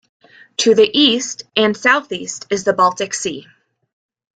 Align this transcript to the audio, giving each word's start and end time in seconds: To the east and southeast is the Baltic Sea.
To 0.57 0.73
the 0.73 0.89
east 0.99 1.43
and 1.55 1.77
southeast 1.77 2.47
is 2.49 2.63
the 2.63 2.73
Baltic 2.73 3.13
Sea. 3.13 3.45